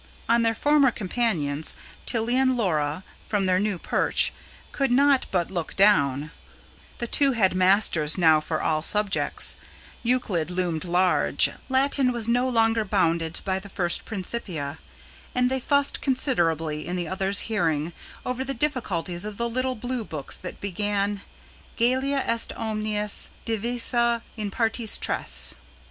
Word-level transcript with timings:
On 0.27 0.41
their 0.41 0.55
former 0.55 0.89
companions, 0.89 1.75
Tilly 2.07 2.35
and 2.35 2.57
Laura, 2.57 3.03
from 3.29 3.45
their 3.45 3.59
new 3.59 3.77
perch, 3.77 4.33
could 4.71 4.89
not 4.89 5.27
but 5.29 5.51
look 5.51 5.75
down: 5.75 6.31
the 6.97 7.05
two 7.05 7.33
had 7.33 7.53
masters 7.53 8.17
now 8.17 8.39
for 8.39 8.63
all 8.63 8.81
subjects; 8.81 9.55
Euclid 10.01 10.49
loomed 10.49 10.85
large; 10.85 11.51
Latin 11.69 12.11
was 12.11 12.27
no 12.27 12.49
longer 12.49 12.83
bounded 12.83 13.41
by 13.45 13.59
the 13.59 13.69
First 13.69 14.03
Principia; 14.03 14.79
and 15.35 15.51
they 15.51 15.59
fussed 15.59 16.01
considerably, 16.01 16.87
in 16.87 16.95
the 16.95 17.07
others' 17.07 17.41
hearing, 17.41 17.93
over 18.25 18.43
the 18.43 18.55
difficulties 18.55 19.23
of 19.23 19.37
the 19.37 19.47
little 19.47 19.75
blue 19.75 20.03
books 20.03 20.35
that 20.39 20.59
began: 20.59 21.21
GALLIA 21.75 22.23
EST 22.25 22.51
OMNIS 22.53 23.29
DIVISA 23.45 24.23
IN 24.35 24.49
PARTES 24.49 24.97
TRES. 24.97 25.53